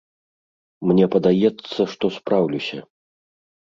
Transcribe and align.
Мне 0.93 1.05
падаецца, 1.17 1.79
што 1.95 2.05
спраўлюся. 2.19 2.77